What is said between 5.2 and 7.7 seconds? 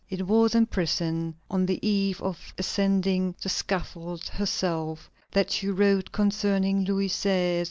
that she wrote concerning Louis XVI.